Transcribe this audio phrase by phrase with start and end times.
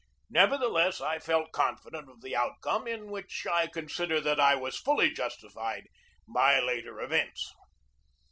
[0.31, 4.75] Nevertheless, I felt con fident of the outcome, in which I consider that I was
[4.79, 5.85] fully justified
[6.27, 7.53] by later events.